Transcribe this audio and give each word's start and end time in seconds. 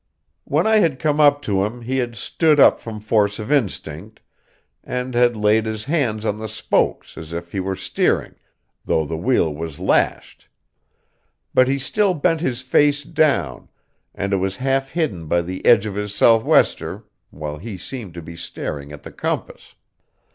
When 0.45 0.65
I 0.65 0.77
had 0.77 0.97
come 0.97 1.19
up 1.19 1.43
to 1.43 1.63
him 1.63 1.81
he 1.81 1.97
had 1.97 2.15
stood 2.15 2.59
up 2.59 2.79
from 2.79 2.99
force 2.99 3.37
of 3.37 3.51
instinct, 3.51 4.19
and 4.83 5.13
had 5.13 5.37
laid 5.37 5.67
his 5.67 5.85
hands 5.85 6.25
on 6.25 6.37
the 6.39 6.47
spokes 6.47 7.19
as 7.19 7.33
if 7.33 7.51
he 7.51 7.59
were 7.59 7.75
steering, 7.75 8.33
though 8.83 9.05
the 9.05 9.15
wheel 9.15 9.53
was 9.53 9.79
lashed; 9.79 10.47
but 11.53 11.67
he 11.67 11.77
still 11.77 12.15
bent 12.15 12.41
his 12.41 12.63
face 12.63 13.03
down, 13.03 13.69
and 14.15 14.33
it 14.33 14.37
was 14.37 14.55
half 14.55 14.89
hidden 14.89 15.27
by 15.27 15.43
the 15.43 15.63
edge 15.67 15.85
of 15.85 15.93
his 15.93 16.15
sou'wester, 16.15 17.03
while 17.29 17.57
he 17.59 17.77
seemed 17.77 18.15
to 18.15 18.23
be 18.23 18.35
staring 18.35 18.91
at 18.91 19.03
the 19.03 19.11
compass. 19.11 19.75